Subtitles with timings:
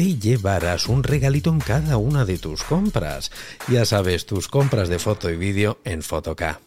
[0.00, 3.30] te llevarás un regalito en cada una de tus compras.
[3.68, 6.58] Ya sabes, tus compras de foto y vídeo en Fotoca.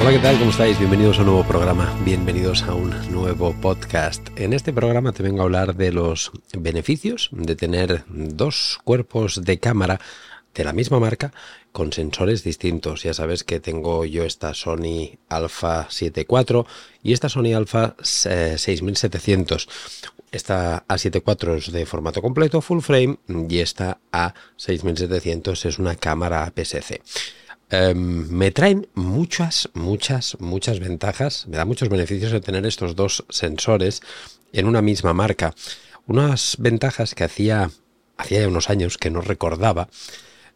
[0.00, 0.36] Hola, ¿qué tal?
[0.40, 0.76] ¿Cómo estáis?
[0.80, 4.30] Bienvenidos a un nuevo programa, bienvenidos a un nuevo podcast.
[4.34, 9.60] En este programa te vengo a hablar de los beneficios de tener dos cuerpos de
[9.60, 10.00] cámara
[10.54, 11.32] de la misma marca
[11.72, 13.02] con sensores distintos.
[13.02, 16.66] Ya sabes que tengo yo esta Sony Alpha 7.4
[17.02, 19.68] y esta Sony Alpha 6700.
[20.30, 27.02] Esta A74 es de formato completo, full frame, y esta A6700 es una cámara APS-C.
[27.68, 33.24] Em, me traen muchas, muchas, muchas ventajas, me da muchos beneficios de tener estos dos
[33.28, 34.02] sensores
[34.52, 35.54] en una misma marca.
[36.06, 37.70] Unas ventajas que hacía,
[38.16, 39.88] hacía unos años que no recordaba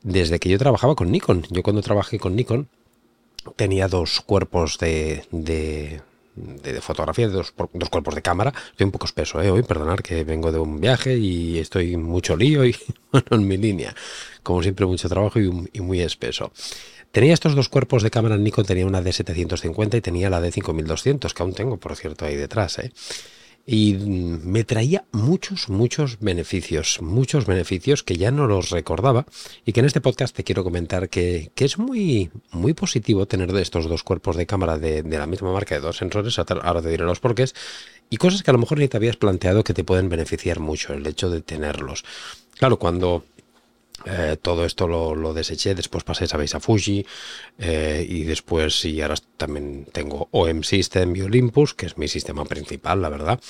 [0.06, 1.44] desde que yo trabajaba con Nikon.
[1.50, 2.68] Yo cuando trabajé con Nikon
[3.56, 6.00] tenía dos cuerpos de, de,
[6.80, 8.54] fotografía, dos, dos, cuerpos de cámara.
[8.70, 9.50] Estoy un poco espeso ¿eh?
[9.50, 12.76] hoy, perdonar que vengo de un viaje y estoy mucho lío y
[13.12, 13.96] bueno, en mi línea.
[14.44, 16.52] Como siempre, mucho trabajo y, y muy espeso.
[17.10, 21.42] Tenía estos dos cuerpos de cámara Nikon, tenía una D750 y tenía la D5200, que
[21.42, 22.78] aún tengo, por cierto, ahí detrás.
[22.78, 22.92] ¿eh?
[23.66, 29.26] Y me traía muchos, muchos beneficios, muchos beneficios que ya no los recordaba
[29.64, 33.62] y que en este podcast te quiero comentar que, es muy, muy positivo tener de
[33.62, 36.90] estos dos cuerpos de cámara de, de, la misma marca de dos sensores, ahora te
[36.90, 37.54] diré los porqués,
[38.08, 40.92] y cosas que a lo mejor ni te habías planteado que te pueden beneficiar mucho
[40.92, 42.04] el hecho de tenerlos.
[42.58, 43.24] Claro, cuando
[44.06, 47.04] eh, todo esto lo, deseché, después pasé, sabéis, a Fuji
[47.58, 52.44] eh, y después, y ahora también tengo OM System y Olympus, que es mi sistema
[52.44, 53.40] principal, la verdad.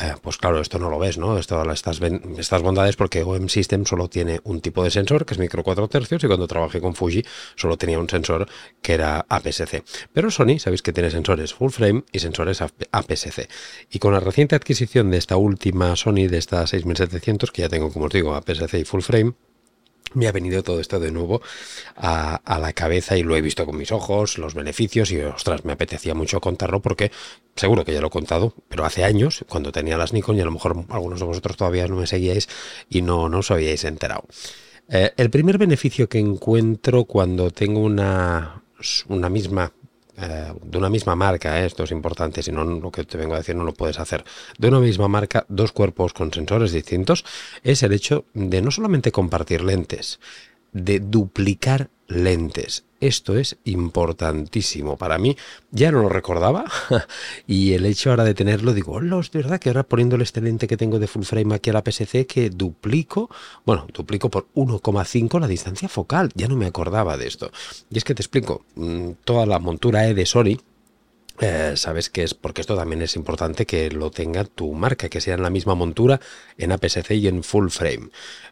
[0.00, 1.36] Eh, pues claro, esto no lo ves, ¿no?
[1.36, 2.00] Esto, estas,
[2.38, 5.86] estas bondades porque OM System solo tiene un tipo de sensor, que es micro 4
[5.88, 7.22] tercios, y cuando trabajé con Fuji
[7.54, 8.48] solo tenía un sensor
[8.80, 9.84] que era APS-C.
[10.14, 13.48] Pero Sony, sabéis que tiene sensores full frame y sensores APS-C.
[13.90, 17.92] Y con la reciente adquisición de esta última Sony, de esta 6700, que ya tengo,
[17.92, 19.34] como os digo, APS-C y full frame,
[20.14, 21.40] me ha venido todo esto de nuevo
[21.96, 25.72] a, la cabeza y lo he visto con mis ojos, los beneficios y ostras, me
[25.72, 27.10] apetecía mucho contarlo porque
[27.56, 30.44] seguro que ya lo he contado, pero hace años, cuando tenía las Nikon y a
[30.44, 32.48] lo mejor algunos de vosotros todavía no me seguíais
[32.88, 34.24] y no, no os habíais enterado.
[34.88, 38.62] Eh, el primer beneficio que encuentro cuando tengo una,
[39.08, 39.72] una misma
[40.16, 43.34] eh, de una misma marca, eh, esto es importante, si no lo que te vengo
[43.34, 44.24] a decir no lo puedes hacer,
[44.58, 47.24] de una misma marca, dos cuerpos con sensores distintos,
[47.62, 50.20] es el hecho de no solamente compartir lentes,
[50.72, 52.84] de duplicar lentes.
[53.00, 54.96] Esto es importantísimo.
[54.96, 55.36] Para mí
[55.72, 56.64] ya no lo recordaba
[57.48, 60.68] y el hecho ahora de tenerlo, digo, hola, es verdad que ahora poniéndole este lente
[60.68, 63.28] que tengo de full frame aquí a la PSC que duplico,
[63.66, 66.30] bueno, duplico por 1,5 la distancia focal.
[66.34, 67.50] Ya no me acordaba de esto.
[67.90, 70.58] Y es que te explico, mm, toda la montura E de Sony,
[71.44, 75.20] eh, sabes que es porque esto también es importante que lo tenga tu marca, que
[75.20, 76.20] sea en la misma montura
[76.56, 78.10] en APS-C y en full frame.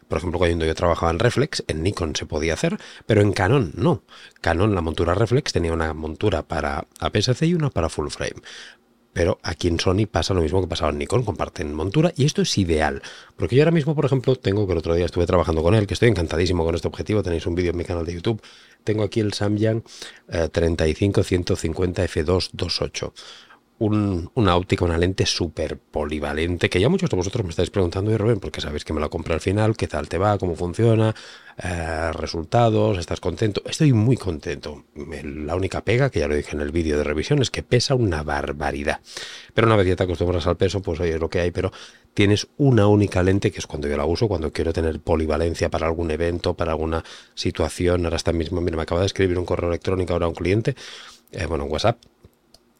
[0.09, 3.71] Por ejemplo, cuando yo trabajaba en Reflex, en Nikon se podía hacer, pero en Canon
[3.75, 4.03] no.
[4.41, 8.41] Canon, la montura Reflex, tenía una montura para APS-C y una para full frame.
[9.13, 12.41] Pero aquí en Sony pasa lo mismo que pasaba en Nikon, comparten montura y esto
[12.41, 13.01] es ideal.
[13.35, 15.85] Porque yo ahora mismo, por ejemplo, tengo que el otro día estuve trabajando con él,
[15.85, 18.41] que estoy encantadísimo con este objetivo, tenéis un vídeo en mi canal de YouTube.
[18.83, 19.83] Tengo aquí el Samyang
[20.29, 23.11] 35-150 f2.28
[23.81, 28.17] una óptica, una lente súper polivalente, que ya muchos de vosotros me estáis preguntando, y
[28.17, 31.15] Rubén, porque sabéis que me la compré al final, qué tal te va, cómo funciona,
[31.57, 33.63] eh, resultados, estás contento.
[33.65, 34.83] Estoy muy contento.
[35.23, 37.95] La única pega, que ya lo dije en el vídeo de revisión, es que pesa
[37.95, 38.99] una barbaridad.
[39.55, 41.71] Pero una vez ya te acostumbras al peso, pues oye, es lo que hay, pero
[42.13, 45.87] tienes una única lente, que es cuando yo la uso, cuando quiero tener polivalencia para
[45.87, 48.05] algún evento, para alguna situación.
[48.05, 50.75] Ahora está mismo, mira, me acaba de escribir un correo electrónico ahora a un cliente,
[51.31, 51.97] eh, bueno, un WhatsApp,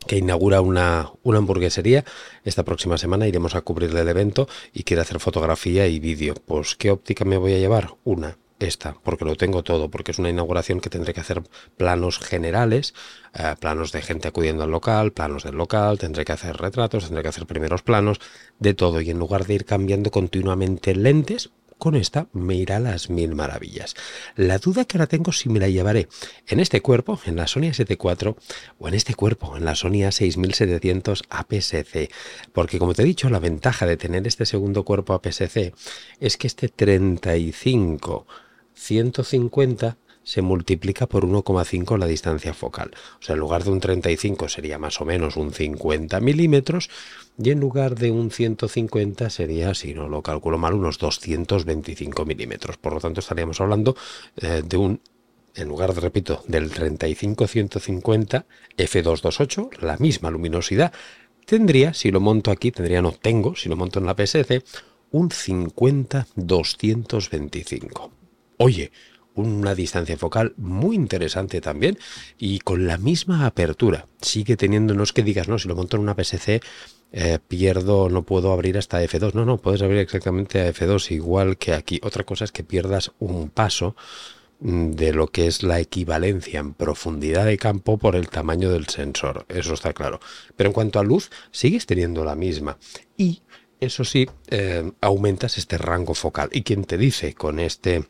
[0.07, 2.05] que inaugura una, una, hamburguesería.
[2.43, 6.33] Esta próxima semana iremos a cubrirle el evento y quiere hacer fotografía y vídeo.
[6.45, 7.95] Pues, ¿qué óptica me voy a llevar?
[8.03, 11.41] Una esta, porque lo tengo todo, porque es una inauguración que tendré que hacer
[11.77, 12.93] planos generales,
[13.33, 17.23] eh, planos de gente acudiendo al local, planos del local, tendré que hacer retratos, tendré
[17.23, 18.19] que hacer primeros planos,
[18.59, 21.49] de todo, y en lugar de ir cambiando continuamente lentes,
[21.81, 23.95] con esta me irá las mil maravillas.
[24.35, 26.09] La duda que ahora tengo si me la llevaré
[26.45, 28.35] en este cuerpo, en la Sony A7 IV,
[28.77, 32.11] o en este cuerpo, en la Sony A6700 APS-C.
[32.53, 35.73] Porque como te he dicho, la ventaja de tener este segundo cuerpo APS-C
[36.19, 38.27] es que este 35
[38.75, 39.97] 150
[40.31, 42.91] se multiplica por 1,5 la distancia focal.
[43.19, 46.89] O sea, en lugar de un 35 sería más o menos un 50 milímetros
[47.37, 52.77] y en lugar de un 150 sería, si no lo calculo mal, unos 225 milímetros.
[52.77, 53.97] Por lo tanto, estaríamos hablando
[54.37, 55.01] eh, de un,
[55.53, 58.45] en lugar de, repito, del 35-150
[58.77, 60.93] f228, la misma luminosidad,
[61.45, 64.63] tendría, si lo monto aquí, tendría, no tengo, si lo monto en la PSC,
[65.11, 68.11] un 50-225.
[68.55, 68.93] Oye,
[69.35, 71.97] una distancia focal muy interesante también
[72.37, 74.07] y con la misma apertura.
[74.21, 76.61] Sigue teniendo, no es que digas, no, si lo monto en una PSC
[77.13, 79.33] eh, pierdo, no puedo abrir hasta F2.
[79.33, 81.99] No, no, puedes abrir exactamente a F2 igual que aquí.
[82.03, 83.95] Otra cosa es que pierdas un paso
[84.59, 88.87] mm, de lo que es la equivalencia en profundidad de campo por el tamaño del
[88.87, 89.45] sensor.
[89.49, 90.19] Eso está claro.
[90.55, 92.77] Pero en cuanto a luz, sigues teniendo la misma.
[93.17, 93.41] Y
[93.79, 96.49] eso sí, eh, aumentas este rango focal.
[96.53, 98.05] ¿Y quién te dice con este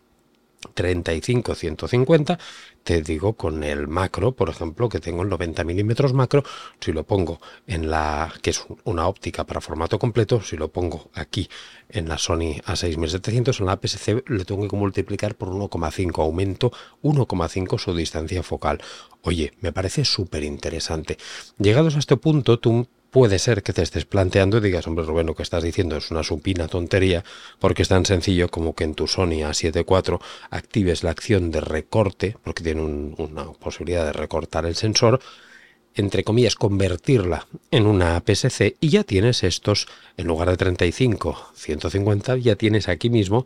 [0.73, 2.39] 35 150
[2.83, 6.43] te digo con el macro por ejemplo que tengo el 90 milímetros macro
[6.79, 11.09] si lo pongo en la que es una óptica para formato completo si lo pongo
[11.13, 11.49] aquí
[11.89, 16.71] en la Sony A6700 en la APS-C le tengo que multiplicar por 1,5 aumento
[17.03, 18.81] 1,5 su distancia focal.
[19.23, 21.17] Oye me parece súper interesante
[21.57, 25.27] llegados a este punto tú puede ser que te estés planteando y digas, hombre Rubén,
[25.27, 27.23] lo que estás diciendo es una supina tontería,
[27.59, 30.19] porque es tan sencillo como que en tu Sony A7 IV
[30.49, 35.19] actives la acción de recorte, porque tiene una posibilidad de recortar el sensor,
[35.93, 42.37] entre comillas, convertirla en una APS-C y ya tienes estos, en lugar de 35, 150,
[42.37, 43.45] ya tienes aquí mismo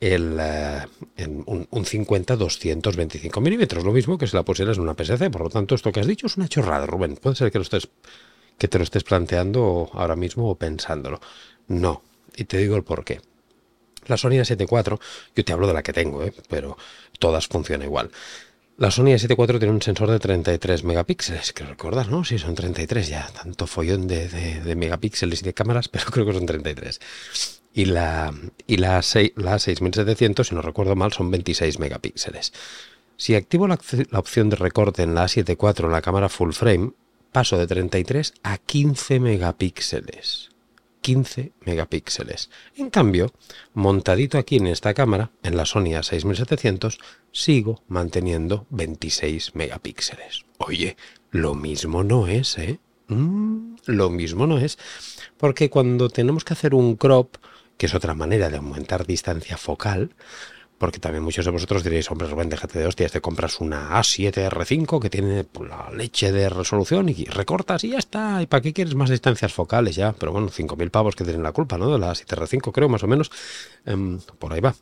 [0.00, 0.86] el, eh,
[1.46, 5.30] un, 50-225 milímetros, lo mismo que si la pusieras en una APS-C.
[5.30, 7.16] Por lo tanto, esto que has dicho es una chorrada, Rubén.
[7.16, 7.88] Puede ser que lo estés
[8.58, 11.20] que te lo estés planteando ahora mismo o pensándolo.
[11.68, 12.02] No,
[12.36, 13.20] y te digo el por qué.
[14.06, 14.98] La Sony A7 IV,
[15.36, 16.32] yo te hablo de la que tengo, ¿eh?
[16.48, 16.76] pero
[17.18, 18.10] todas funcionan igual.
[18.78, 22.24] La Sony A7 IV tiene un sensor de 33 megapíxeles, que recordar, ¿no?
[22.24, 26.32] Sí, son 33 ya, tanto follón de, de, megapíxeles y de cámaras, pero creo que
[26.32, 27.00] son 33.
[27.74, 28.32] Y la,
[28.66, 32.52] y la, 6, la 6700, si no recuerdo mal, son 26 megapíxeles.
[33.16, 33.78] Si activo la,
[34.10, 36.92] la opción de recorte en la A7 IV en la cámara full frame,
[37.38, 40.48] paso de 33 a 15 megapíxeles.
[41.02, 42.50] 15 megapíxeles.
[42.74, 43.32] En cambio,
[43.74, 46.98] montadito aquí en esta cámara, en la Sony A6700,
[47.30, 50.46] sigo manteniendo 26 megapíxeles.
[50.58, 50.96] Oye,
[51.30, 52.80] lo mismo no es, ¿eh?
[53.06, 54.76] Mm, lo mismo no es.
[55.36, 57.36] Porque cuando tenemos que hacer un crop,
[57.76, 60.10] que es otra manera de aumentar distancia focal,
[60.78, 65.00] porque también muchos de vosotros diréis, hombre, Rubén, déjate de hostias, te compras una A7R5
[65.00, 68.40] que tiene la leche de resolución y recortas y ya está.
[68.40, 70.12] ¿Y para qué quieres más distancias focales ya?
[70.12, 71.92] Pero bueno, 5.000 pavos que tienen la culpa, ¿no?
[71.92, 73.30] De la A7R5 creo, más o menos.
[73.84, 74.74] Em, por ahí va.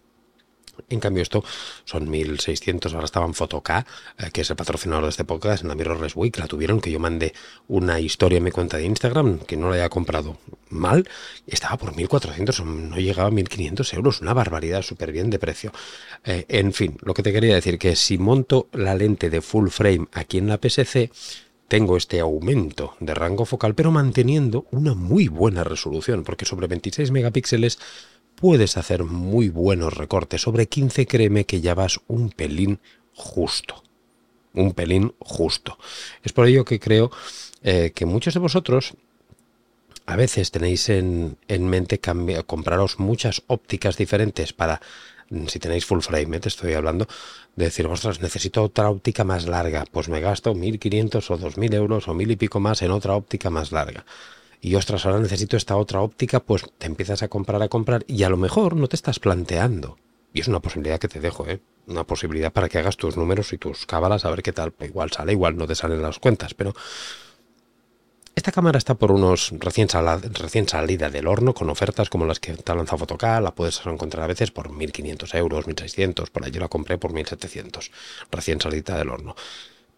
[0.88, 1.44] En cambio, esto
[1.84, 2.94] son 1600.
[2.94, 3.86] Ahora estaban Fotoca,
[4.18, 6.36] eh, que es el patrocinador de este podcast, en la Mirrorless Week.
[6.38, 7.32] La tuvieron, que yo mandé
[7.68, 11.08] una historia en mi cuenta de Instagram, que no la haya comprado mal.
[11.46, 14.20] Estaba por 1400, no llegaba a 1500 euros.
[14.20, 15.72] Una barbaridad, súper bien de precio.
[16.24, 19.68] Eh, en fin, lo que te quería decir, que si monto la lente de full
[19.68, 21.10] frame aquí en la PSC,
[21.68, 27.10] tengo este aumento de rango focal, pero manteniendo una muy buena resolución, porque sobre 26
[27.10, 27.78] megapíxeles
[28.36, 30.42] puedes hacer muy buenos recortes.
[30.42, 32.78] Sobre 15 créeme que ya vas un pelín
[33.14, 33.82] justo.
[34.52, 35.78] Un pelín justo.
[36.22, 37.10] Es por ello que creo
[37.62, 38.94] eh, que muchos de vosotros
[40.06, 42.00] a veces tenéis en, mente
[42.46, 44.80] compraros muchas ópticas diferentes para,
[45.48, 46.40] si tenéis full frame, ¿eh?
[46.40, 47.08] te estoy hablando,
[47.56, 52.06] de decir, ostras, necesito otra óptica más larga, pues me gasto 1.500 o 2.000 euros
[52.06, 54.04] o mil y pico más en otra óptica más larga
[54.60, 58.22] y ostras, ahora necesito esta otra óptica, pues te empiezas a comprar, a comprar y
[58.22, 59.98] a lo mejor no te estás planteando.
[60.32, 61.60] Y es una posibilidad que te dejo, ¿eh?
[61.86, 64.74] Una posibilidad para que hagas tus números y tus cábalas a ver qué tal.
[64.80, 66.74] Igual sale, igual no te salen las cuentas, pero
[68.36, 69.88] esta cámara está por unos recién,
[70.34, 73.80] recién salida del horno con ofertas como las que te ha lanzado Fotocal, la puedes
[73.86, 77.90] encontrar a veces por 1.500 euros, 1.600, por ahí yo la compré por 1.700,
[78.30, 79.34] recién salida del horno.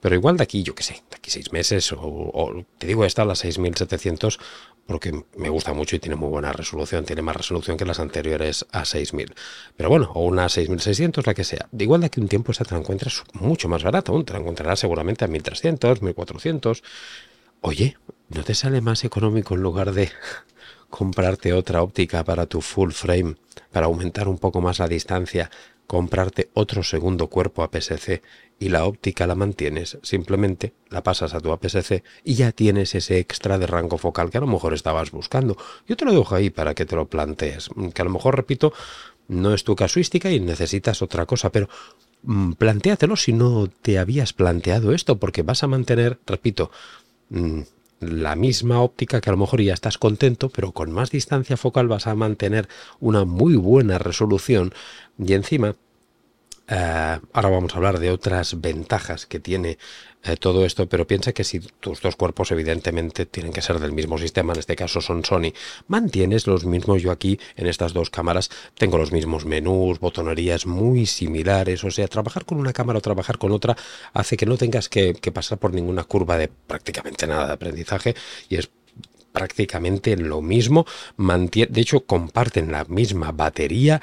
[0.01, 3.25] Pero igual de aquí, yo qué sé, de aquí seis meses, o, te digo esta,
[3.25, 4.39] la 6700,
[4.87, 8.65] porque me gusta mucho y tiene muy buena resolución, tiene más resolución que las anteriores
[8.71, 9.35] a 6000.
[9.77, 11.69] Pero bueno, o una 6600, la que sea.
[11.77, 14.79] Igual de aquí un tiempo esta te la encuentras mucho más barata, te la encontrarás
[14.79, 16.83] seguramente a 1300, 1400.
[17.61, 17.97] Oye,
[18.29, 20.13] ¿no te sale más económico en lugar de
[20.91, 23.35] comprarte otra óptica para tu full frame,
[23.73, 25.51] para aumentar un poco más la distancia,
[25.89, 28.23] comprarte otro segundo cuerpo APS-C
[28.61, 33.19] y la óptica la mantienes, simplemente la pasas a tu APS-C y ya tienes ese
[33.19, 35.57] extra de rango focal que a lo mejor estabas buscando.
[35.87, 38.73] Yo te lo dejo ahí para que te lo plantees, que a lo mejor, repito,
[39.29, 41.69] no es tu casuística y necesitas otra cosa, pero
[42.23, 46.71] mm, plantéatelo si no te habías planteado esto, porque vas a mantener, repito,
[47.31, 47.61] mm,
[48.01, 51.89] la misma óptica que a lo mejor ya estás contento, pero con más distancia focal
[51.89, 52.69] vas a mantener
[53.01, 54.73] una muy buena resolución
[55.19, 55.75] y encima
[56.69, 59.79] eh, ahora vamos a hablar de otras ventajas que tiene
[60.25, 63.93] eh, todo esto, pero piensa que si tus dos cuerpos evidentemente tienen que ser del
[63.93, 65.53] mismo sistema, en este caso son Sony,
[65.87, 71.07] mantienes los mismos, yo aquí en estas dos cámaras tengo los mismos menús, botonerías muy
[71.07, 73.77] similares, o sea, trabajar con una cámara o trabajar con otra
[74.13, 78.15] hace que no tengas que, que pasar por ninguna curva de prácticamente nada de aprendizaje
[78.49, 78.71] y es
[79.33, 80.85] prácticamente lo mismo,
[81.17, 84.01] de hecho comparten la misma batería,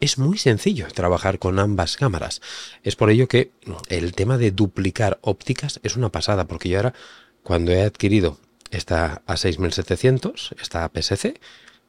[0.00, 2.40] es muy sencillo trabajar con ambas cámaras.
[2.82, 3.50] Es por ello que
[3.88, 6.94] el tema de duplicar ópticas es una pasada, porque yo ahora,
[7.42, 8.38] cuando he adquirido
[8.70, 11.40] esta A6700, esta APS-C,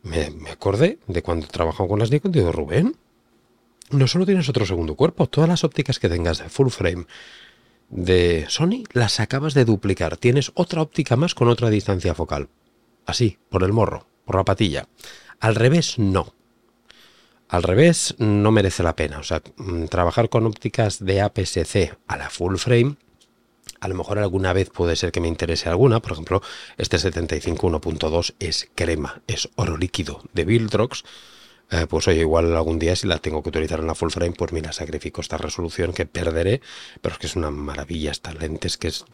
[0.03, 2.95] me, acordé de cuando trabajaba con las Nikon, digo, Rubén,
[3.89, 7.05] no solo tienes otro segundo cuerpo, todas las ópticas que tengas de full frame
[7.89, 10.17] de Sony las acabas de duplicar.
[10.17, 12.49] Tienes otra óptica más con otra distancia focal.
[13.05, 14.87] Así, por el morro, por la patilla.
[15.39, 16.33] Al revés, no.
[17.49, 19.19] Al revés, no merece la pena.
[19.19, 22.97] O sea, mm, trabajar con ópticas de APS-C a la full frame,
[23.79, 26.01] a lo mejor alguna vez puede ser que me interese alguna.
[26.01, 26.41] Por ejemplo,
[26.77, 31.03] este 75 1.2 es crema, es oro líquido de Viltrox
[31.69, 34.33] eh, pues oye, igual algún día si la tengo que utilizar en la full frame,
[34.33, 36.61] pues mira, sacrifico esta resolución que perderé,
[37.01, 39.05] pero es que es una maravilla esta lente, es que es,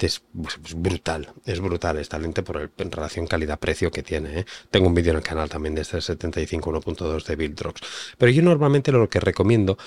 [0.75, 4.39] brutal, es brutal esta lente por el, en relación calidad-precio que tiene.
[4.39, 4.45] ¿eh?
[4.69, 7.81] Tengo un vídeo en el canal también de este 75 1.2 de Viltrox,
[8.17, 9.77] pero yo normalmente lo que recomiendo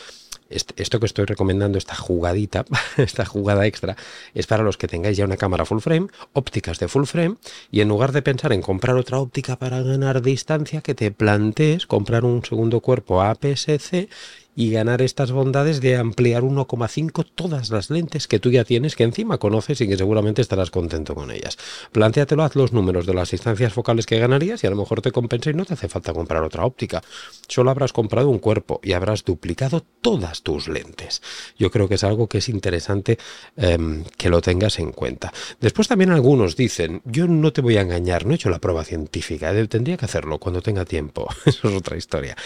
[0.48, 2.64] esto que estoy recomendando, esta jugadita,
[2.96, 3.96] esta jugada extra,
[4.34, 7.36] es para los que tengáis ya una cámara full frame, ópticas de full frame,
[7.70, 11.86] y en lugar de pensar en comprar otra óptica para ganar distancia, que te plantees
[11.86, 14.08] comprar un segundo cuerpo APS-C
[14.56, 19.04] y ganar estas bondades de ampliar 1,5 todas las lentes que tú ya tienes, que
[19.04, 21.58] encima conoces y que seguramente estarás contento con ellas.
[21.92, 25.12] Plantéatelo, haz los números de las distancias focales que ganarías y a lo mejor te
[25.12, 27.02] compensa y no te hace falta comprar otra óptica.
[27.46, 31.20] Solo habrás comprado un cuerpo y habrás duplicado todas tus lentes.
[31.58, 33.18] Yo creo que es algo que es interesante
[33.56, 35.34] em, que lo tengas en cuenta.
[35.60, 38.84] Después también algunos dicen, yo no te voy a engañar, no he hecho la prueba
[38.84, 41.28] científica, tendría que hacerlo cuando tenga tiempo.
[41.44, 42.36] Eso es otra historia.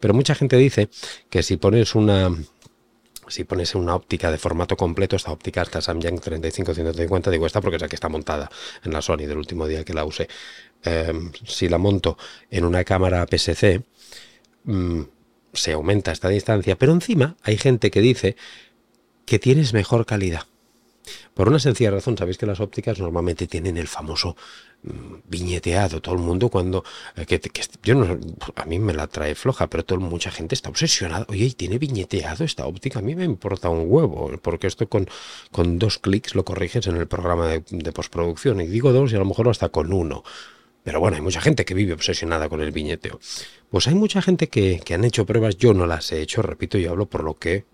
[0.00, 0.88] Pero mucha gente dice
[1.28, 2.30] que si pones una
[3.30, 7.76] si pones una óptica de formato completo, esta óptica, esta Samyang 35-150, digo esta porque
[7.76, 8.50] es la que está montada
[8.82, 10.28] en la Sony del último día que la usé.
[10.82, 12.18] Em, si la monto
[12.50, 13.82] en una cámara PSC,
[14.64, 15.02] mm,
[15.52, 18.36] se aumenta esta distancia, pero encima hay gente que dice
[19.26, 20.46] que tienes mejor calidad.
[21.40, 24.36] Por una sencilla razón, sabéis que las ópticas normalmente tienen el famoso
[24.82, 26.02] mm, viñeteado.
[26.02, 26.84] Todo el mundo cuando...
[27.16, 27.40] Eh, que,
[27.82, 28.18] yo no,
[28.56, 31.24] a mí me la trae floja, pero todo, mucha gente está obsesionada.
[31.30, 32.98] Oye, tiene viñeteado esta óptica?
[32.98, 35.08] A mí me importa un huevo, porque esto con,
[35.50, 38.60] con dos clics lo corriges en el programa de, postproducción.
[38.60, 40.22] Y digo dos y a lo mejor hasta con uno.
[40.82, 43.18] Pero bueno, hay mucha gente que vive obsesionada con el viñeteo.
[43.70, 46.76] Pues hay mucha gente que, que han hecho pruebas, yo no las he hecho, repito,
[46.76, 47.64] yo hablo por lo que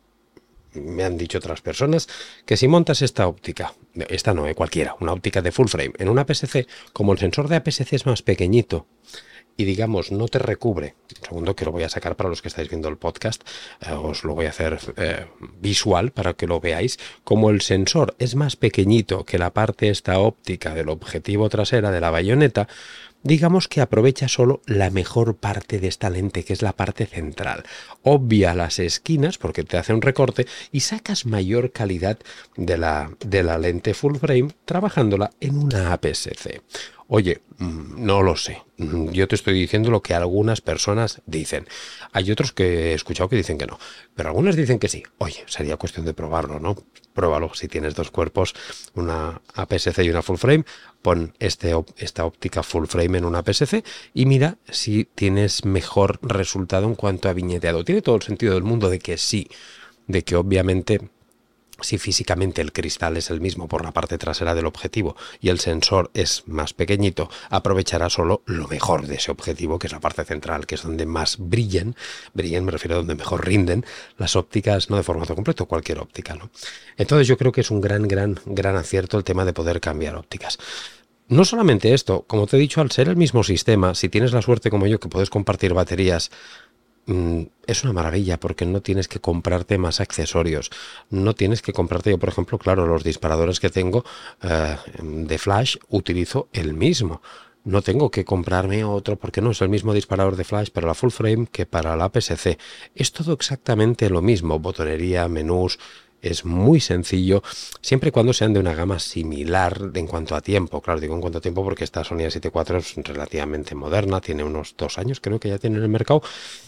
[0.76, 2.08] me han dicho otras personas
[2.44, 3.74] que si montas esta óptica,
[4.08, 7.48] esta no, eh, cualquiera, una óptica de full frame, en una APS-C, como el sensor
[7.48, 8.86] de APS-C es más pequeñito
[9.56, 12.48] y digamos no te recubre, un segundo que lo voy a sacar para los que
[12.48, 13.42] estáis viendo el podcast,
[13.80, 15.26] eh, os lo voy a hacer eh,
[15.60, 20.18] visual para que lo veáis, como el sensor es más pequeñito que la parte esta
[20.18, 22.68] óptica del objetivo trasera de la bayoneta,
[23.26, 27.64] digamos que aprovecha solo la mejor parte de esta lente, que es la parte central.
[28.02, 32.18] Obvia las esquinas porque te hace un recorte y sacas mayor calidad
[32.56, 36.62] de la, de la lente full frame trabajándola en una APS-C.
[37.08, 38.62] Oye, mm, no lo sé.
[38.78, 41.66] Mm, yo te estoy diciendo lo que algunas personas dicen.
[42.12, 43.78] Hay otros que he escuchado que dicen que no,
[44.14, 45.02] pero algunas dicen que sí.
[45.18, 46.76] Oye, sería cuestión de probarlo, ¿no?
[47.16, 47.52] Pruébalo.
[47.54, 48.54] Si tienes dos cuerpos,
[48.94, 50.64] una APS-C y una full frame,
[51.02, 53.82] pon este, esta óptica full frame en una APS-C
[54.14, 57.84] y mira si tienes mejor resultado en cuanto a viñeteado.
[57.84, 59.48] Tiene todo el sentido del mundo de que sí,
[60.06, 61.00] de que obviamente
[61.80, 65.60] si físicamente el cristal es el mismo por la parte trasera del objetivo y el
[65.60, 70.24] sensor es más pequeñito, aprovechará solo lo mejor de ese objetivo, que es la parte
[70.24, 71.96] central, que es donde más brillen,
[72.34, 73.84] brillen me refiero a donde mejor rinden
[74.18, 76.50] las ópticas, no de formato completo, cualquier óptica, ¿no?
[76.96, 80.16] Entonces yo creo que es un gran, gran, gran acierto el tema de poder cambiar
[80.16, 80.58] ópticas.
[81.28, 84.42] No solamente esto, como te he dicho, al ser el mismo sistema, si tienes la
[84.42, 86.30] suerte como yo que puedes compartir baterías
[87.06, 90.70] es una maravilla porque no tienes que comprarte más accesorios.
[91.10, 94.04] No tienes que comprarte, yo por ejemplo, claro, los disparadores que tengo
[94.42, 97.22] eh, de flash utilizo el mismo.
[97.64, 100.94] No tengo que comprarme otro porque no es el mismo disparador de flash para la
[100.94, 102.58] full frame que para la PSC.
[102.94, 105.78] Es todo exactamente lo mismo, botonería, menús,
[106.28, 107.42] es muy sencillo,
[107.80, 110.80] siempre y cuando sean de una gama similar en cuanto a tiempo.
[110.80, 114.44] Claro, digo en cuanto a tiempo porque esta Sony A7 IV es relativamente moderna, tiene
[114.44, 116.22] unos dos años creo que ya tiene en el mercado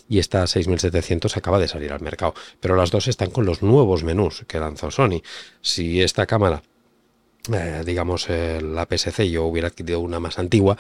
[0.09, 2.35] y esta 6700 acaba de salir al mercado.
[2.61, 5.23] Pero las dos están con los nuevos menús que lanzó Sony.
[5.61, 6.63] Si esta cámara,
[7.53, 10.77] eh, digamos eh, la PSC, yo hubiera adquirido una más antigua,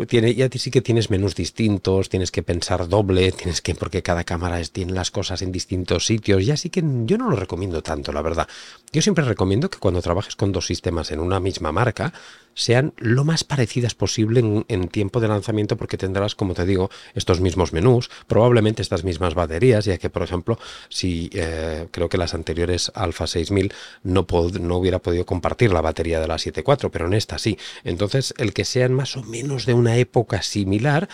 [0.00, 4.02] pues tiene, ya sí que tienes menús distintos, tienes que pensar doble, tienes que, porque
[4.02, 7.82] cada cámara tiene las cosas en distintos sitios, y así que yo no lo recomiendo
[7.82, 8.48] tanto, la verdad.
[8.94, 12.14] Yo siempre recomiendo que cuando trabajes con dos sistemas en una misma marca,
[12.54, 17.40] sean lo más parecidas posible en, tiempo de lanzamiento porque tendrás, como te digo, estos
[17.40, 22.34] mismos menús, probablemente estas mismas baterías, ya que, por ejemplo, si eh, creo que las
[22.34, 24.26] anteriores Alpha 6000 no,
[24.60, 27.58] no hubiera podido compartir la batería de la 7.4, pero en esta sí.
[27.84, 31.08] Entonces, el que sean más o menos de una época similar,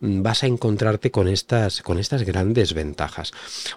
[0.00, 3.32] mm, vas a encontrarte con estas, con estas grandes ventajas.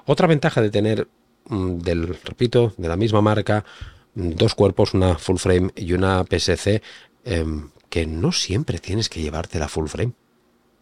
[0.06, 1.08] Otra ventaja de tener,
[1.46, 3.66] mm, del, repito, de la misma marca,
[4.14, 6.82] dos cuerpos, una full frame y una PSC,
[7.24, 10.14] em, que no siempre tienes que llevarte la full frame.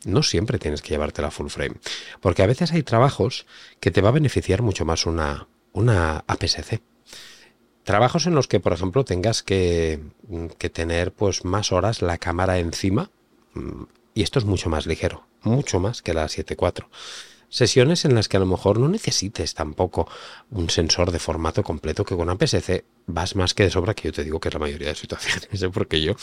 [0.06, 1.76] No siempre tienes que llevarte la full frame.
[2.22, 3.46] Porque a veces hay trabajos
[3.80, 6.82] que te va a beneficiar mucho más una, una APS-C.
[7.84, 10.00] Trabajos en los que, por ejemplo, tengas que,
[10.58, 13.10] que tener pues más horas la cámara encima.
[13.54, 16.88] Mm, y esto es mucho más ligero, mucho más que la 7.4.
[17.52, 20.08] Sesiones en las que a lo mejor no necesites tampoco
[20.52, 24.10] un sensor de formato completo, que con una PSC vas más que de sobra, que
[24.10, 25.70] yo te digo que es la mayoría de situaciones, ¿eh?
[25.70, 26.14] porque yo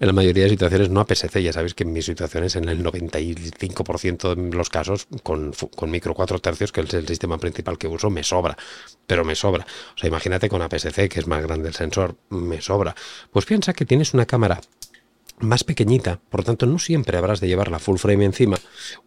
[0.00, 2.70] en la mayoría de situaciones no a PSC, ya sabes que en mis situaciones en
[2.70, 7.76] el 95% de los casos con, con micro 4 tercios, que es el sistema principal
[7.76, 8.56] que uso, me sobra,
[9.06, 9.66] pero me sobra.
[9.94, 12.96] O sea, imagínate con APS-C, que es más grande el sensor, me sobra.
[13.30, 14.58] Pues piensa que tienes una cámara
[15.42, 18.56] más pequeñita, por lo tanto no siempre habrás de llevar la full frame encima.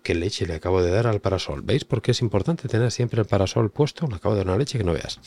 [0.03, 1.61] ¿Qué leche le acabo de dar al parasol?
[1.63, 4.07] ¿Veis por qué es importante tener siempre el parasol puesto?
[4.07, 5.19] Le acabo de dar una leche que no veas.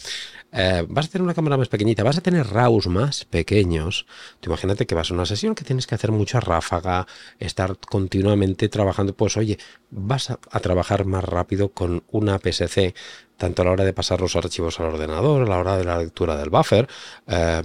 [0.52, 4.06] Eh, vas a tener una cámara más pequeñita, vas a tener RAWs más pequeños.
[4.40, 7.06] Tú imagínate que vas a una sesión que tienes que hacer mucha ráfaga,
[7.38, 9.14] estar continuamente trabajando.
[9.14, 9.58] Pues oye,
[9.90, 12.94] vas a, trabajar más rápido con una PSC,
[13.36, 15.98] tanto a la hora de pasar los archivos al ordenador, a la hora de la
[15.98, 16.88] lectura del buffer.
[17.26, 17.62] Eh,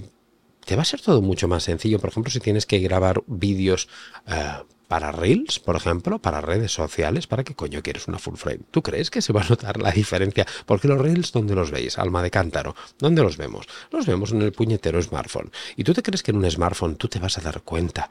[0.66, 2.00] te va a ser todo mucho más sencillo.
[2.00, 3.88] Por ejemplo, si tienes que grabar vídeos
[4.28, 8.60] eh, para Reels, por ejemplo, para redes sociales, ¿para qué coño quieres una full frame?
[8.70, 10.46] ¿Tú crees que se va a notar la diferencia?
[10.66, 11.98] Porque los Reels, ¿dónde los veis?
[11.98, 12.76] Alma de cántaro.
[13.00, 13.66] ¿Dónde los vemos?
[13.92, 15.52] Los vemos en el puñetero smartphone.
[15.76, 18.10] ¿Y tú te crees que en un smartphone tú te vas a dar cuenta?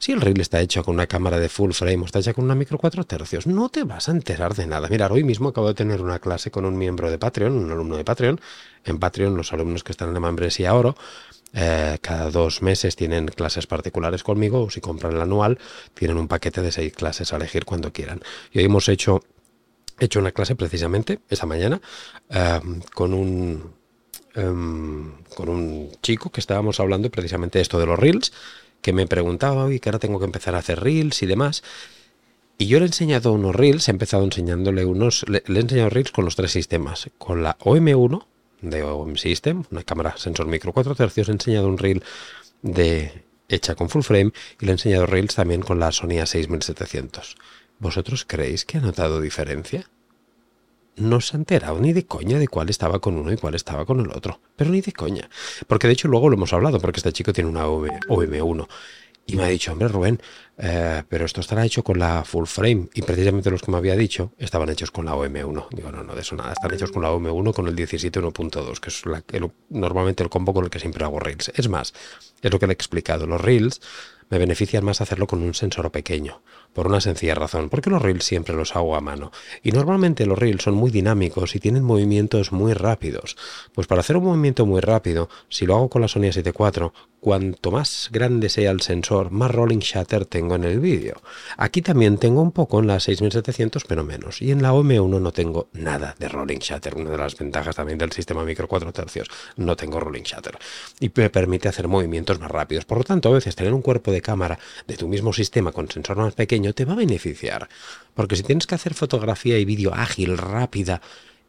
[0.00, 2.44] Si el reel está hecho con una cámara de full frame o está hecho con
[2.44, 4.88] una micro 4 tercios, no te vas a enterar de nada.
[4.88, 7.98] Mira, hoy mismo acabo de tener una clase con un miembro de Patreon, un alumno
[7.98, 8.40] de Patreon.
[8.84, 10.96] En Patreon, los alumnos que están en la membresía oro,
[11.52, 15.58] eh, cada dos meses tienen clases particulares conmigo o si compran el anual
[15.94, 18.20] tienen un paquete de seis clases a elegir cuando quieran.
[18.52, 19.22] Y hoy hemos hecho,
[19.98, 21.80] hecho una clase precisamente esta mañana
[22.28, 23.72] em, con un
[24.34, 28.32] em, con un chico que estábamos hablando precisamente de esto de los reels,
[28.80, 31.62] que me preguntaba, hoy que ahora tengo que empezar a hacer reels y demás.
[32.58, 36.12] Y yo le he enseñado unos reels, he empezado enseñándole unos, le he enseñado reels
[36.12, 38.24] con los tres sistemas, con la OM1,
[38.60, 42.02] de OM System, una cámara sensor micro 4 tercios, he enseñado un reel
[42.62, 47.36] de hecha con full frame y le he enseñado reels también con la Sony A6700.
[47.78, 49.88] ¿Vosotros creéis que ha notado diferencia?
[50.96, 53.86] No se ha enterado ni de coña de cuál estaba con uno y cuál estaba
[53.86, 54.40] con el otro.
[54.56, 55.30] Pero ni de coña.
[55.66, 58.68] Porque de hecho luego lo hemos hablado, porque este chico tiene una OM1
[59.26, 60.20] y me ha dicho, hombre Rubén,
[60.58, 62.88] eh, pero esto estará hecho con la full frame.
[62.94, 65.68] Y precisamente los que me había dicho estaban hechos con la OM1.
[65.70, 66.52] Digo, no, no, de eso nada.
[66.52, 69.02] Están hechos con la OM1 con el 17.1.2, que es
[69.68, 71.52] normalmente el combo con el que siempre hago reels.
[71.54, 71.94] Es más,
[72.42, 73.26] es lo que le he explicado.
[73.26, 73.80] Los reels
[74.30, 78.24] me beneficia más hacerlo con un sensor pequeño, por una sencilla razón, porque los reels
[78.24, 79.32] siempre los hago a mano.
[79.62, 83.36] Y normalmente los reels son muy dinámicos y tienen movimientos muy rápidos.
[83.74, 86.92] Pues para hacer un movimiento muy rápido, si lo hago con la Sony A7 IV,
[87.20, 91.20] cuanto más grande sea el sensor, más rolling shutter tengo en el vídeo.
[91.56, 94.40] Aquí también tengo un poco en la 6700, pero menos.
[94.40, 96.94] Y en la OM1 no tengo nada de rolling shutter.
[96.94, 99.28] Una de las ventajas también del sistema micro 4 tercios.
[99.56, 100.58] No tengo rolling shutter.
[100.98, 102.84] Y me permite hacer movimientos más rápidos.
[102.84, 105.90] Por lo tanto, a veces tener un cuerpo de cámara de tu mismo sistema con
[105.90, 107.68] sensor más pequeño te va a beneficiar.
[108.14, 111.00] Porque si tienes que hacer fotografía y vídeo ágil, rápida,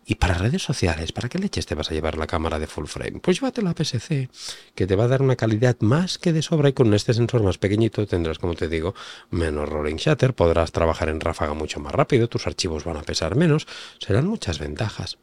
[0.05, 2.85] y para redes sociales, ¿para qué leches te vas a llevar la cámara de full
[2.85, 3.19] frame?
[3.19, 4.29] Pues llévate la PSC,
[4.73, 7.43] que te va a dar una calidad más que de sobra y con este sensor
[7.43, 8.95] más pequeñito tendrás, como te digo,
[9.29, 13.35] menos rolling shutter, podrás trabajar en ráfaga mucho más rápido, tus archivos van a pesar
[13.35, 13.67] menos,
[13.99, 15.17] serán muchas ventajas.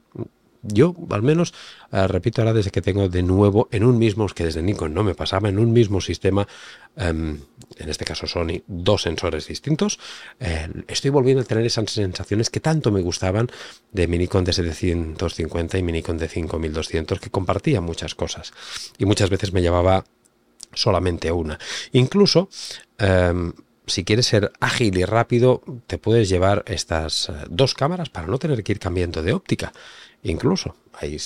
[0.62, 1.54] Yo, al menos,
[1.92, 5.04] eh, repito ahora desde que tengo de nuevo en un mismo, que desde Nikon no
[5.04, 6.46] me pasaba, en un mismo sistema,
[6.96, 7.38] em,
[7.76, 9.98] en este caso Sony, dos sensores distintos,
[10.40, 13.48] eh, estoy volviendo a tener esas sensaciones que tanto me gustaban
[13.92, 18.52] de mi Nikon D750 y mi Nikon D5200, que compartían muchas cosas.
[18.98, 20.04] Y muchas veces me llevaba
[20.74, 21.58] solamente una.
[21.92, 22.48] Incluso...
[23.88, 28.38] Si quieres ser ágil y rápido, te puedes llevar estas eh, dos cámaras para no
[28.38, 29.72] tener que ir cambiando de óptica.
[30.22, 31.18] Incluso hay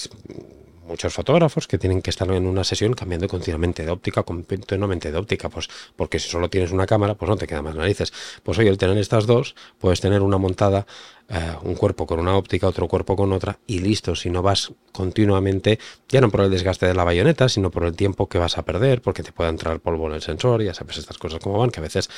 [0.86, 5.18] muchos fotógrafos que tienen que estar en una sesión cambiando continuamente de óptica, continuamente de
[5.18, 8.12] óptica, pues porque si solo tienes una cámara, pues no te queda más narices.
[8.42, 10.86] Pues hoy el tener estas dos, puedes tener una montada,
[11.28, 14.72] eh, un cuerpo con una óptica, otro cuerpo con otra, y listo, si no vas
[14.92, 18.58] continuamente, ya no por el desgaste de la bayoneta, sino por el tiempo que vas
[18.58, 21.58] a perder, porque te puede entrar polvo en el sensor, ya sabes estas cosas como
[21.58, 22.10] van, que a veces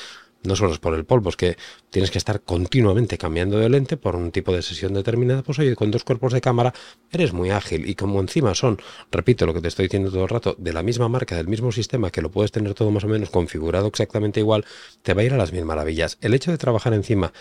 [0.44, 1.56] no solo es por el polvo, es que
[1.90, 5.74] tienes que estar continuamente cambiando de lente por un tipo de sesión determinada, pues oye,
[5.74, 6.72] con dos cuerpos de cámara
[7.10, 8.78] eres muy ágil y como encima son,
[9.10, 11.72] repito lo que te estoy diciendo todo el rato, de la misma marca, del mismo
[11.72, 14.64] sistema, que lo puedes tener todo más o menos configurado exactamente igual,
[15.02, 16.18] te va a ir a las mil maravillas.
[16.20, 17.32] El hecho de trabajar encima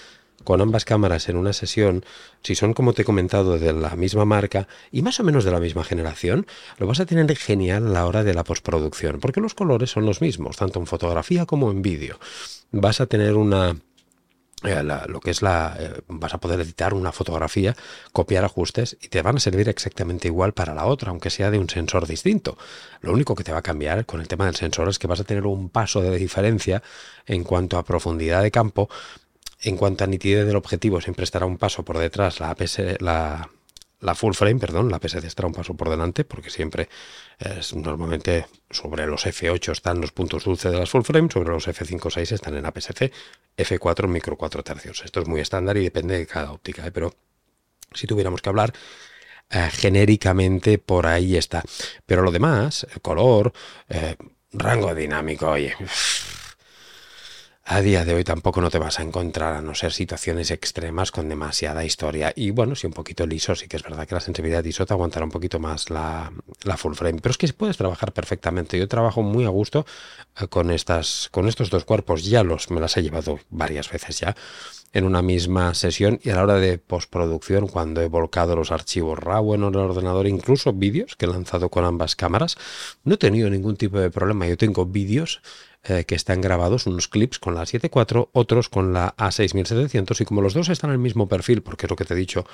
[0.43, 2.05] con ambas cámaras en una sesión,
[2.41, 5.51] si son como te he comentado de la misma marca y más o menos de
[5.51, 6.45] la misma generación,
[6.77, 10.05] lo vas a tener genial a la hora de la postproducción, porque los colores son
[10.05, 12.19] los mismos, tanto en fotografía como en vídeo.
[12.71, 13.75] Vas a tener una
[14.63, 17.75] eh, lo que es la eh, vas a poder editar una fotografía,
[18.13, 21.59] copiar ajustes y te van a servir exactamente igual para la otra, aunque sea de
[21.59, 22.57] un sensor distinto.
[23.01, 25.19] Lo único que te va a cambiar con el tema del sensor es que vas
[25.19, 26.81] a tener un paso de diferencia
[27.25, 28.89] en cuanto a profundidad de campo
[29.63, 33.49] en cuanto a nitidez del objetivo, siempre estará un paso por detrás la APS, la,
[34.15, 36.89] full frame, perdón, la PSC estará un paso por delante, porque siempre
[37.39, 41.67] es normalmente sobre los F8 están los puntos dulces de las full frame, sobre los
[41.67, 43.11] F5 6 están en APS-C,
[43.57, 45.01] F4 micro 4 tercios.
[45.05, 46.91] Esto es muy estándar y depende de cada óptica, ¿eh?
[46.91, 47.13] pero
[47.93, 48.73] si tuviéramos que hablar
[49.49, 51.63] eh, genéricamente por ahí está.
[52.05, 53.53] Pero lo demás, el color,
[53.87, 54.17] eh,
[54.51, 55.73] rango dinámico, oye
[57.65, 61.11] a día de hoy tampoco no te vas a encontrar a no ser situaciones extremas
[61.11, 62.33] con demasiada historia.
[62.35, 64.93] Y bueno, si un poquito liso, sí que es verdad que la sensibilidad ISO te
[64.93, 66.33] aguantará un poquito más la,
[66.75, 67.21] full frame.
[67.21, 68.77] Pero es que puedes trabajar perfectamente.
[68.77, 69.85] Yo trabajo muy a gusto
[70.41, 72.25] eh, con, estas, con estos dos cuerpos.
[72.25, 74.35] Ya los me las he llevado varias veces ya
[74.91, 79.17] en una misma sesión y a la hora de postproducción, cuando he volcado los archivos
[79.17, 82.57] RAW en el ordenador, incluso vídeos que he lanzado con ambas cámaras,
[83.03, 84.47] no he tenido ningún tipo de problema.
[84.47, 85.41] Yo tengo vídeos
[85.85, 90.41] eh, que están grabados, unos clips con la 7.4, otros con la A6700 y como
[90.41, 92.45] los dos están en el mismo perfil, porque es lo que te he dicho,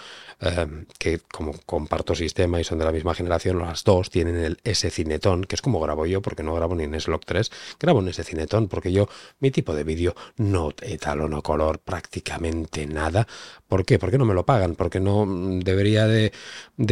[0.42, 4.58] eh, que como comparto sistema y son de la misma generación, las dos tienen el
[4.64, 8.00] S Cinetón, que es como grabo yo, porque no grabo ni en S-Log 3, grabo
[8.00, 9.08] en S Cinetón, porque yo
[9.40, 13.28] mi tipo de vídeo no etalono color prácticamente nada.
[13.68, 14.00] ¿Por qué?
[14.00, 15.28] Porque no me lo pagan, porque no
[15.64, 16.32] debería de,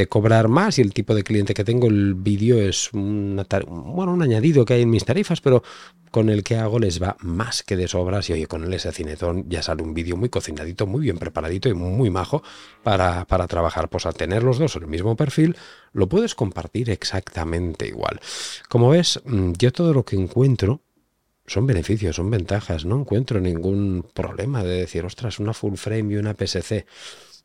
[0.07, 4.21] cobrar más y el tipo de cliente que tengo, el vídeo es una, bueno, un
[4.21, 5.63] añadido que hay en mis tarifas, pero
[6.11, 8.91] con el que hago les va más que de sobras y oye, con el ese
[8.91, 12.43] cinetón ya sale un vídeo muy cocinadito, muy bien preparadito y muy majo
[12.83, 13.89] para, para trabajar.
[13.89, 15.55] Pues al tener los dos el mismo perfil,
[15.93, 18.19] lo puedes compartir exactamente igual.
[18.69, 20.81] Como ves, mm, yo todo lo que encuentro
[21.47, 26.17] son beneficios, son ventajas, no encuentro ningún problema de decir, ostras, una full frame y
[26.17, 26.85] una PSC.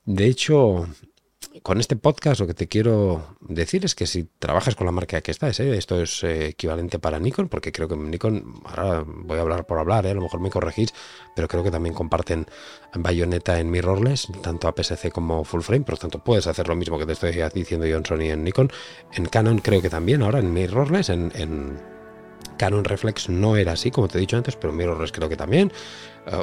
[0.04, 0.88] De hecho,
[1.60, 5.20] con este podcast lo que te quiero decir es que si trabajas con la marca
[5.20, 5.76] que está, ¿eh?
[5.76, 9.78] esto es eh, equivalente para Nikon, porque creo que Nikon, ahora voy a hablar por
[9.78, 10.12] hablar, ¿eh?
[10.12, 10.94] a lo mejor me corregís,
[11.36, 12.46] pero creo que también comparten
[12.94, 16.98] bayoneta en mirrorless, tanto APS-C como full frame, por lo tanto puedes hacer lo mismo
[16.98, 18.70] que te estoy diciendo yo en Sony y en Nikon.
[19.12, 21.78] En Canon creo que también, ahora en mirrorless, en, en
[22.56, 25.72] Canon Reflex no era así, como te he dicho antes, pero mirrorless creo que también.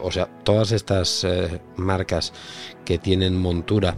[0.03, 1.25] o sea, todas estas
[1.75, 2.33] marcas
[2.85, 3.95] que tienen montura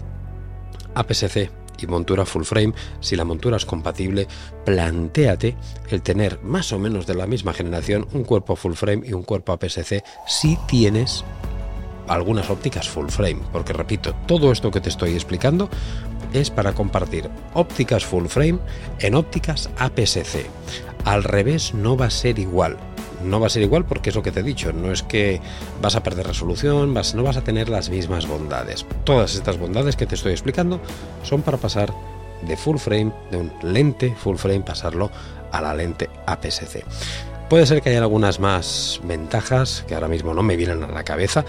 [0.95, 1.49] APS-C
[1.79, 4.27] y montura full frame, si la montura es compatible,
[4.65, 5.55] plantéate
[5.89, 9.23] el tener más o menos de la misma generación un cuerpo full frame y un
[9.23, 11.23] cuerpo APS-C si tienes
[12.07, 15.69] algunas ópticas full frame, porque repito, todo esto que te estoy explicando
[16.33, 18.59] es para compartir ópticas full frame
[18.99, 20.45] en ópticas APS-C.
[21.05, 22.77] Al revés no va a ser igual.
[23.23, 25.41] No va a ser igual porque es lo que te he dicho, no es que
[25.81, 28.85] vas a perder resolución, vas, no vas a tener las mismas bondades.
[29.03, 30.79] Todas estas bondades que te estoy explicando
[31.23, 31.93] son para pasar
[32.41, 35.11] de full frame, de un lente full frame, pasarlo
[35.51, 36.83] a la lente APS-C.
[37.49, 41.03] Puede ser que haya algunas más ventajas que ahora mismo no me vienen a la
[41.03, 41.43] cabeza,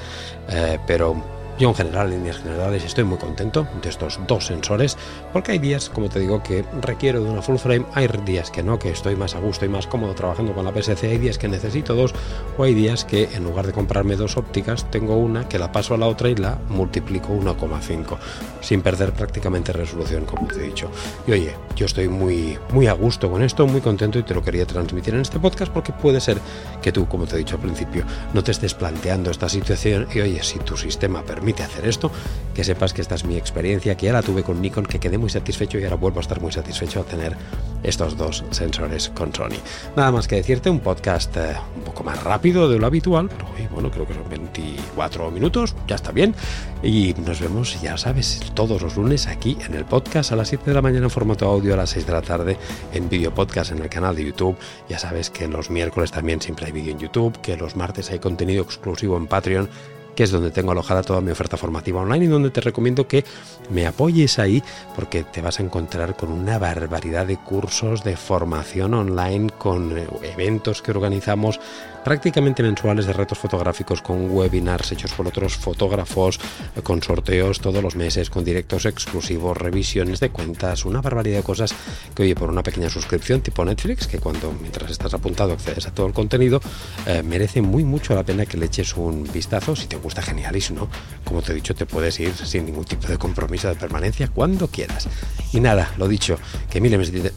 [0.48, 4.98] eh, pero yo en general, en líneas generales, estoy muy contento de estos dos sensores
[5.32, 8.64] porque hay días, como te digo, que requiero de una full frame, hay días que
[8.64, 11.38] no, que estoy más a gusto y más cómodo trabajando con la PSC, hay días
[11.38, 12.14] que necesito dos
[12.58, 15.94] o hay días que en lugar de comprarme dos ópticas, tengo una que la paso
[15.94, 18.18] a la otra y la multiplico 1,5
[18.60, 20.90] sin perder prácticamente resolución, como te he dicho.
[21.28, 24.42] Y oye, yo estoy muy, muy a gusto con esto, muy contento y te lo
[24.42, 26.38] quería transmitir en este podcast porque puede ser
[26.82, 30.22] que tú, como te he dicho al principio, no te estés planteando esta situación y
[30.22, 32.10] oye, si tu sistema permite permite hacer esto,
[32.54, 35.18] que sepas que esta es mi experiencia, que ya la tuve con Nikon, que quedé
[35.18, 37.36] muy satisfecho y ahora vuelvo a estar muy satisfecho a tener
[37.82, 39.58] estos dos sensores con Sony.
[39.96, 43.46] Nada más que decirte, un podcast eh, un poco más rápido de lo habitual, pero
[43.50, 46.34] hoy, bueno, creo que son 24 minutos, ya está bien.
[46.82, 50.64] Y nos vemos, ya sabes, todos los lunes aquí en el podcast a las 7
[50.66, 52.56] de la mañana en formato audio, a las 6 de la tarde
[52.92, 54.56] en vídeo podcast en el canal de YouTube.
[54.88, 58.18] Ya sabes que los miércoles también siempre hay vídeo en YouTube, que los martes hay
[58.18, 59.68] contenido exclusivo en Patreon
[60.14, 63.24] que es donde tengo alojada toda mi oferta formativa online y donde te recomiendo que
[63.70, 64.62] me apoyes ahí
[64.94, 70.06] porque te vas a encontrar con una barbaridad de cursos de formación online, con eh,
[70.22, 71.60] eventos que organizamos
[72.04, 76.40] prácticamente mensuales de retos fotográficos con webinars hechos por otros fotógrafos,
[76.82, 81.74] con sorteos todos los meses, con directos exclusivos, revisiones de cuentas, una barbaridad de cosas
[82.14, 85.94] que oye por una pequeña suscripción tipo Netflix, que cuando mientras estás apuntado accedes a
[85.94, 86.60] todo el contenido,
[87.06, 89.76] eh, merece muy mucho la pena que le eches un vistazo.
[89.76, 90.88] Si te gusta genial y si no,
[91.24, 94.68] como te he dicho, te puedes ir sin ningún tipo de compromiso de permanencia cuando
[94.68, 95.08] quieras.
[95.52, 96.38] Y nada, lo dicho,
[96.70, 97.32] que miles de,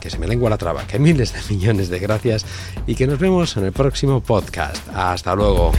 [0.00, 2.44] que se me lengua la traba, que miles de millones de gracias
[2.86, 4.86] y que nos vemos en el próximo podcast.
[4.94, 5.72] Hasta luego.